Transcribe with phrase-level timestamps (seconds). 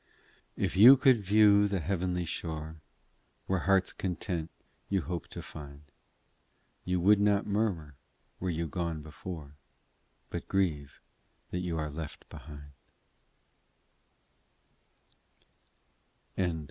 [0.57, 2.77] "If you could view the heavenly shore,
[3.45, 4.49] Where heart's content
[4.89, 5.83] you hope to find,
[6.83, 7.93] You would not murmur
[8.39, 9.57] were you gone before,
[10.31, 10.99] But grieve
[11.51, 12.71] that you are left behind."